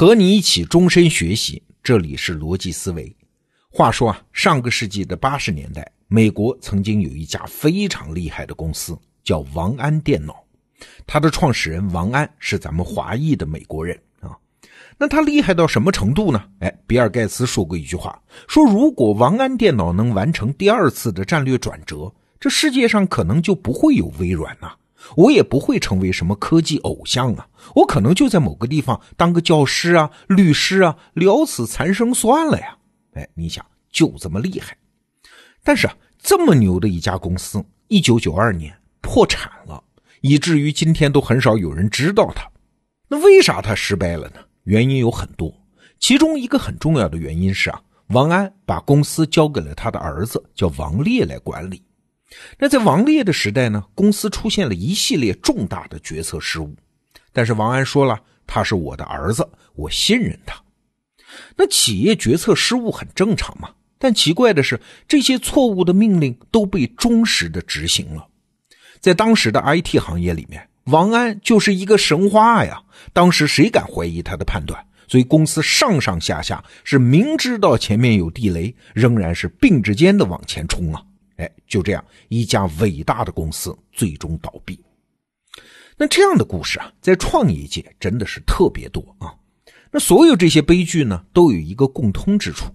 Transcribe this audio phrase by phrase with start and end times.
[0.00, 3.14] 和你一起终身学习，这里是逻辑思维。
[3.70, 10.42] 话说啊，上个世纪的八十年代，美国曾经有一家非常厉害的公司，叫王安电脑。
[11.06, 14.32] 它的创始人王安是咱们华裔的美国人啊。
[14.96, 16.42] 那他厉害到什么程度呢？
[16.60, 22.10] 哎，比尔盖茨说过一句话，说如果王安电脑能完成第二次的战略转折，
[22.40, 24.72] 这世界上可能就不会有微软呐。
[25.16, 32.76] 我也不会成为什么科技偶像啊，我可能就在某个地方当个教师啊、律师啊，了此残生算了呀。
[33.14, 34.76] 哎，你想就这么厉害，
[35.64, 39.82] 但是啊，这么牛的一家公司，一九九二年破产了，
[40.20, 42.48] 以至于今天都很少有人知道它。
[43.08, 44.36] 那为啥它失败了呢？
[44.64, 45.52] 原因有很多，
[45.98, 51.82] 其中一个很重要的原因是啊，王安把公司交给了他的儿子叫王烈来管理。
[52.58, 56.74] 那在王烈的时代呢，公司出现了一系列重大的决策失误，
[57.32, 60.60] 但是王安说了，他是我的儿子，我信任他。
[61.56, 68.26] 那企业决策失误很正常嘛，但奇怪的是，这些错误的命令都被忠实的执行了。
[69.00, 74.84] 在当时的 IT 行业里面，王安就是一个神话呀，当时谁敢怀疑他的判断？
[75.08, 81.02] 所以公司上上下下是明知道前面有地雷，仍然是并着肩的往前冲啊。
[81.40, 84.78] 哎，就这样，一家伟大的公司最终倒闭。
[85.96, 89.34] 那这样的故事啊，在创业界真的是特别多啊。
[89.90, 92.66] 那所有这些悲剧呢，都有一个共通之处，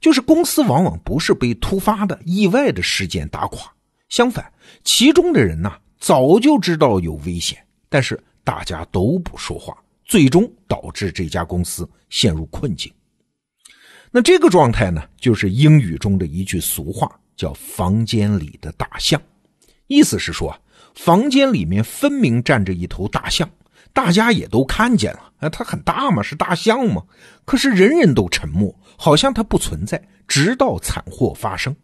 [0.00, 3.70] 就是公司往往不是被突发的意外的事件打垮，
[4.08, 4.52] 相反，
[4.84, 12.92] 其中的人呐早就知道有危险，但是大家都不说话，最终导致这家公司陷入困境。
[14.10, 17.20] 那这个状态呢，就是英语中的一句俗话。
[17.36, 19.20] 叫房间里的大象，
[19.86, 20.58] 意思是说啊，
[20.94, 23.48] 房间里面分明站着一头大象，
[23.92, 27.02] 大家也都看见了，啊，它很大嘛，是大象嘛，
[27.44, 31.74] 可是人人都沉默，好像它不存在，直到惨祸发生。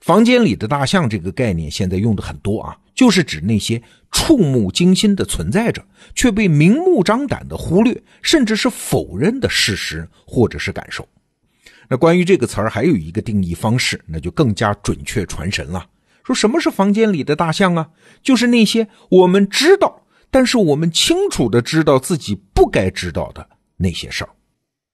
[0.00, 3.82] 房间里的大象这个概念现在用的很多啊，就是指那些
[4.12, 5.82] 触目惊心的存在着，
[6.14, 11.06] 却被明目张胆的忽略，甚至是否认的事实或者是感受。
[11.88, 15.86] 那关于这个词儿还有一个定义方式，那就更加准确传神了。
[16.24, 17.88] 说什么是房间里的大象啊？
[18.22, 24.30] 就是那些我们知道，但是我们清楚的知道自己不该知道的那些事儿。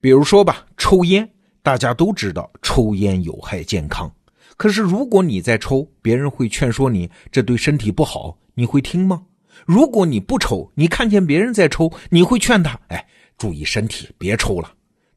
[0.01, 1.31] 比如说吧，抽烟，
[1.63, 4.13] 大家都知道抽烟有害健康，
[4.57, 9.23] 可是如果你在抽，别人会劝说你这对身体不好，你会听吗？
[9.65, 13.07] 如果你不抽，你看见别人在抽，你会劝他，哎，
[13.39, 14.71] 注意身体，别抽了。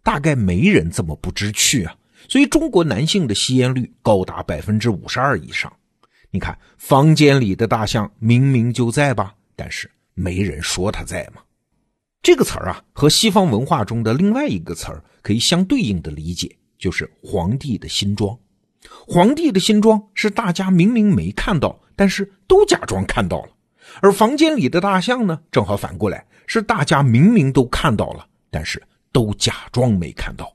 [0.06, 1.96] 大概没人这么不知趣啊，
[2.30, 5.74] 所以中国男性的吸烟率高达百分之五十二以上。
[6.30, 11.42] 你看，房间里的大象明明就在吧，但是没人说他在嘛。
[12.22, 18.38] 这个词儿啊，和西方文化中的另外一个词儿可以相对应的理解，就是皇帝的新装。
[19.08, 23.50] 皇帝的新装是大家明明没看到，但是都假装看到了；
[24.02, 28.80] 而房间里的大象呢，正好反过来，是大家明明都看到了，但是。
[29.16, 30.54] 都假装没看到。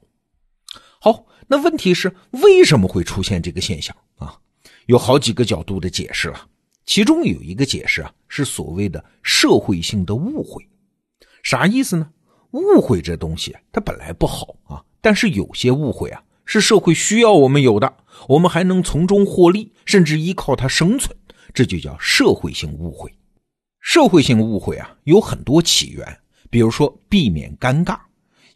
[1.01, 4.39] 好，那问题是为什么会出现这个现象啊？
[4.85, 6.47] 有好几个角度的解释了。
[6.85, 10.63] 其中有一个解释啊，是所谓的社会性的误会。
[11.43, 12.11] 啥意思呢？
[12.51, 17.97] 误会这东西它本来不好啊，但是有些误会啊是社会需要我们有的，
[18.29, 21.17] 我们还能从中获利，甚至依靠它生存，
[21.55, 23.11] 这就叫社会性误会。
[23.81, 27.99] 社会性误会啊有很多起源，比如说避免尴尬。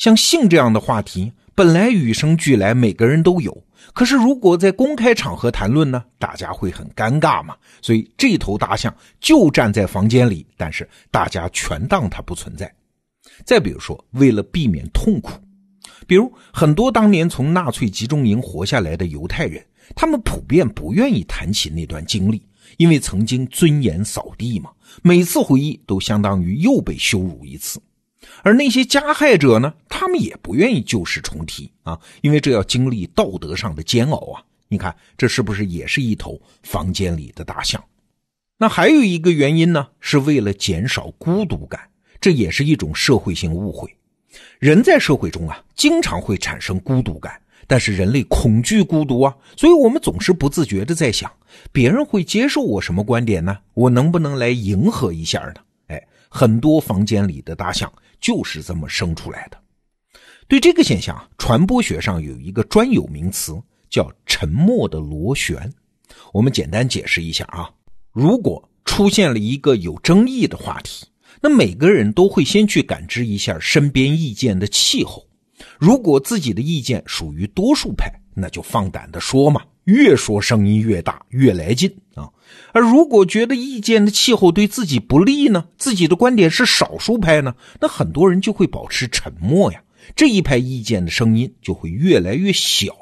[0.04, 3.64] 像性这样的话题，本来与生俱来，每个人都有。
[3.94, 7.56] 可是如果在公开场合谈论呢，大家会很尴尬嘛。
[7.80, 12.70] 所以这头大象就站在房间里，但是大家全当它不存在。
[13.46, 15.40] 再比如说，为了避免痛苦，
[16.06, 19.64] 比如很多当年从纳粹集中营活下来的犹太人，
[19.96, 22.42] 他们普遍不愿意谈起那段经历，
[22.76, 24.70] 因为曾经尊严扫地嘛，
[25.02, 27.80] 每次回忆都相当于又被羞辱一次。
[28.42, 29.74] 而那些加害者呢？
[29.96, 34.42] 他们也不愿意旧事重提啊，因为这要经历道德上的煎熬啊。
[34.66, 37.80] 你看，这是不是也是一头房间里的大象？
[38.58, 41.80] 那还有一个原因呢，是为了减少孤独感，
[42.20, 43.88] 这也是一种社会性误会。
[44.58, 51.30] 人在社会中啊，经常会产生孤独感，但是人类恐惧孤独啊，所以我们总是不自觉的在想，
[51.70, 53.56] 别人会接受我什么观点呢？
[53.74, 55.54] 我能不能来迎合一下呢？
[55.86, 57.90] 哎，很多房间里的大象。
[58.20, 59.58] 就是这么生出来的。
[60.46, 63.54] 对这个现象，传播学上有一个专有名词，
[63.88, 65.72] 叫“沉默的螺旋”。
[66.32, 67.70] 我们简单解释一下啊，
[68.12, 71.06] 如果出现了一个有争议的话题，
[71.40, 75.26] 那每个人都会先去感知一下身边意见的气候。
[75.78, 82.28] 如果自己的意见属于多数派，那就放胆的说嘛，越说声音越大，越来劲啊。
[82.72, 89.80] 而如果觉得意见的气候对自己不利呢，自己的观点是少数派呢，那很多人就会保持沉默呀。
[90.14, 92.94] 这一派意见的声音就会越来越小。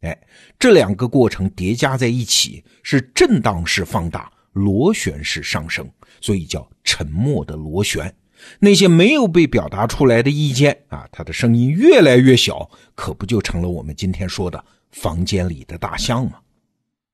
[0.00, 0.18] 哎，
[0.58, 5.88] 这两个过程叠加在一起，是震荡式放大，螺旋式上升，
[6.20, 8.14] 所以叫沉默的螺旋。
[8.58, 14.62] 那些没有被表达出来的意见啊，它的声音越来越小，可不就成了我们今天说的
[14.92, 16.38] 房间里的大象吗？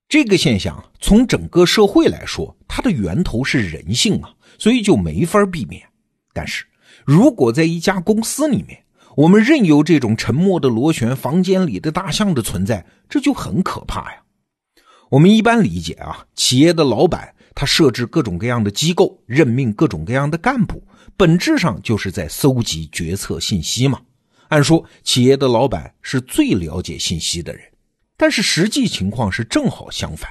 [0.09, 5.81] 这个现象从整个社会来说，它的源头是人性啊，所以就没法避免。
[6.33, 6.65] 但是
[7.05, 8.83] 如果在一家公司里面，
[9.21, 14.23] 我们任由这种沉默的螺旋房间里的大象的存在，这就很可怕呀。
[15.11, 20.83] 我们一般理解啊，企业的老板他设置各种各样的机构，任命各种各样的干部，
[21.19, 24.01] 本质上就是在搜集决策信息嘛。
[24.49, 27.63] 按说企业的老板是最了解信息的人，
[28.17, 30.31] 但是实际情况是正好相反，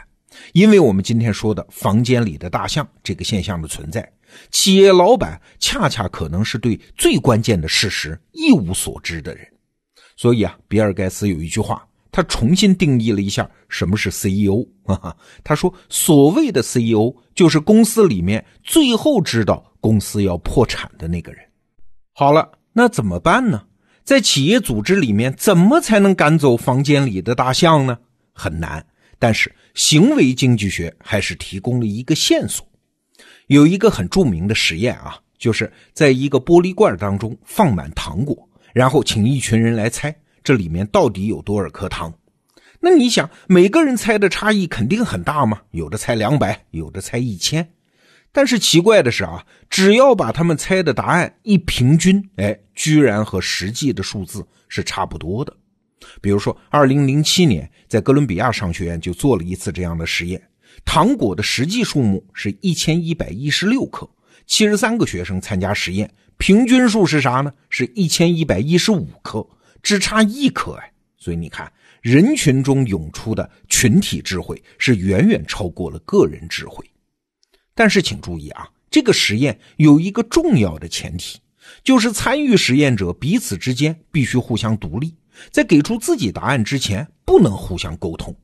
[0.53, 4.11] 因为我们今天说的房间里的大象这个现象的存在。
[4.51, 9.47] 企业老板恰恰可能是对最关键的事实一无所知的人，
[10.15, 14.65] 所以啊，比尔盖茨有一句话，他重新定义了一下什么是 CEO。
[14.83, 21.41] 哈哈，他说，所谓的 CEO 就是公司里面最后知道公司要破产的那个人。
[22.13, 23.63] 好了，那怎么办呢？
[24.03, 27.97] 在企业组织里面，怎么才能赶走房间里的大象呢？
[28.33, 28.85] 很难，
[29.19, 32.67] 但是行为经济学还是提供了一个线索。
[33.49, 42.13] 有一个很著名的实验啊，就是在一个玻璃罐当中放满糖果，然后请一群人来猜这里面到底有多少颗糖。
[42.79, 45.61] 那你想，每个人猜的差异肯定很大嘛？
[45.71, 47.67] 有的猜两百，有的猜一千。
[48.31, 55.51] 但是奇怪的是啊，只要把他们猜的答案一平均，哎，居然和实际的数字是差不多的。
[56.21, 60.39] 比如说，二零零七年在哥伦比亚商学院就做了一次这样的实验。
[60.85, 64.09] 糖果的实际数目是一千一百一十六克，
[64.45, 67.53] 七十三个学生参加实验，平均数是啥呢？
[67.69, 69.47] 是一千一百一十五克，
[69.83, 70.91] 只差一克哎。
[71.17, 71.71] 所以你看，
[72.01, 76.83] 人群中涌出的群体智慧是远远超过了个人智慧。
[77.75, 81.39] 但是请注意啊，这个实验有一个重要的前提，
[81.83, 85.13] 就是参与实验者彼此之间必须互相独立，
[85.51, 88.35] 在给出自己答案之前不能互相沟通。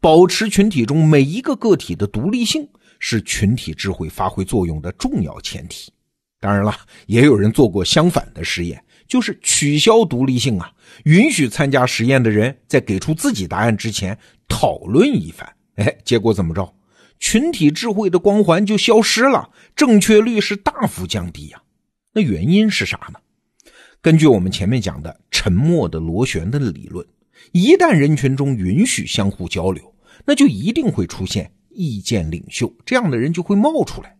[0.00, 5.92] 保持群体中每一个个体的独立性，是群体智慧发挥作用的重要前提。
[6.40, 6.74] 当然了，
[7.06, 10.70] 也有人做过相反的实验，就是取消独立性啊，
[11.04, 14.16] 允许参加实验的人在给出自己答案之前
[14.46, 15.52] 讨论一番。
[15.76, 16.74] 哎，结果怎么着？
[17.20, 21.60] 群体智慧的光环就消失了，正确率是大幅降低呀。
[22.12, 23.18] 那原因是啥呢？
[24.00, 27.04] 根据我们前面讲的沉默的螺旋的理论。
[27.52, 29.94] 一旦人群中允许相互交流，
[30.24, 34.16] 那就一定会出现意见领袖这样的人就会冒出来。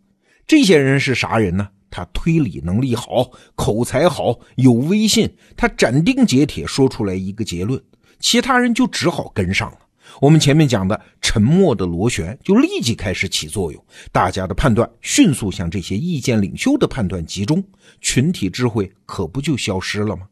[0.46, 1.68] 这些人是啥人呢？
[1.90, 5.34] 他推理能力好，口才好，有威信。
[5.56, 7.82] 他斩钉截铁说出来一个结论，
[8.20, 9.78] 其他人就只好跟上了。
[10.20, 17.62] 我们前面讲的沉默的螺旋就立即开始起作用，大家的判断迅速向这些意见领袖的判断集中，
[18.00, 20.28] 群体智慧可不就消失了吗？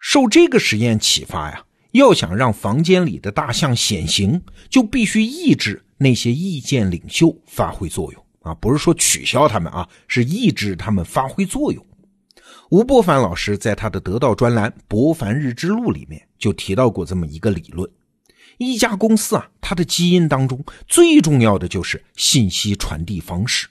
[0.00, 1.64] 受这个实验启发呀。
[1.92, 8.54] 要想让房间里的大象显形，就必须抑制那些意见领袖发挥作用啊！
[8.54, 11.84] 不是说取消他们啊，是抑制他们发挥作用。
[12.70, 17.90] 吴伯凡老师在他的得到专栏《博凡日之路》里面就提到过这么一个理论：
[18.58, 23.66] 一家公司啊，它的基因当中最重要的就是信息传递方式。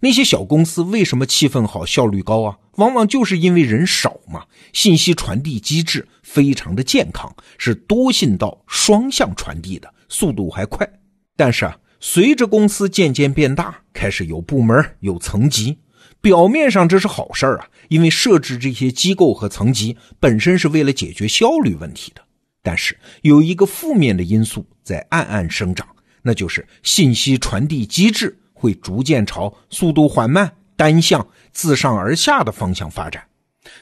[0.00, 2.58] 那些小公司为什么气氛好、效率高啊？
[2.76, 10.88] 往往就是因为人少嘛，信息传递机制非常的健康，是多信道双向传递的，速度还快。
[11.36, 15.78] 但是啊，随着公司渐渐变大，开始有部门、有层级，
[16.20, 22.22] 表面上这是好事啊，因为设置这些机构和层级本身是为了解决效率问题的。
[22.62, 25.86] 但是有一个负面的因素在暗暗生长，
[26.22, 28.38] 那就是信息传递机制。
[28.62, 33.24] 会逐渐朝速度缓慢、单向、自上而下的方向发展。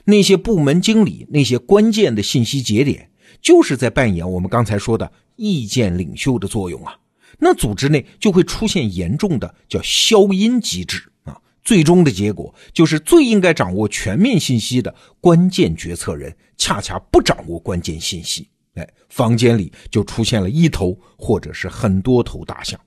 [0.04, 3.10] 那些部门经理，那些关键的信息节点，
[3.42, 6.96] 就是在扮演我们刚才说的意见领袖的作用啊。
[7.38, 11.36] 那组织内就会出现严重的叫消音机制啊。
[11.62, 18.48] 最终的结果就是最应该掌握全面信息的关键决策人，恰恰不掌握关键信息。
[18.76, 22.80] 哎，房间里就出现了一头或者是很多头大象。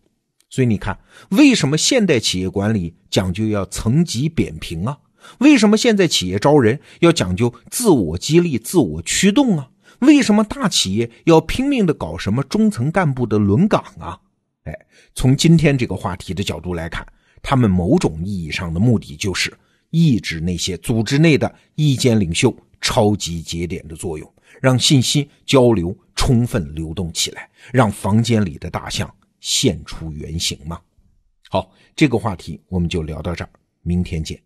[0.53, 4.95] 所以你看，为什么现代企业管理讲究要层级扁平啊？
[5.39, 9.71] 为什么现在企业招人要讲究自我激励、自我驱动啊？
[10.01, 14.19] 为什么大企业要拼命的搞什么中层干部的轮岗啊？
[14.65, 14.71] 哎，
[15.15, 17.03] 从今天这个话题的角度来看，
[17.41, 19.51] 他们某种意义上的目的就是
[19.89, 29.11] 抑制那些组织内的意见领袖超级节点的作用，让信息交流充分流动起来，让房间里的大象
[29.43, 30.81] 现出原形嘛。
[31.49, 33.49] 好，这个话题我们就聊到这儿，
[33.81, 34.41] 明天见。